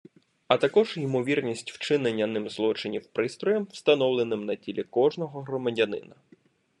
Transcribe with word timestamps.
А 0.47 0.57
також 0.57 0.97
ймовірність 0.97 1.71
вчинення 1.71 2.27
ним 2.27 2.49
злочинів 2.49 3.07
пристроєм, 3.13 3.67
встановленим 3.71 4.45
на 4.45 4.55
тілі 4.55 4.83
кожного 4.83 5.41
громадянина. 5.41 6.15